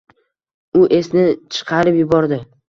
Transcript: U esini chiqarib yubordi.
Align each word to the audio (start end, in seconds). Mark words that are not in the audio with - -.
U 0.79 0.81
esini 1.01 1.27
chiqarib 1.59 2.01
yubordi. 2.01 2.43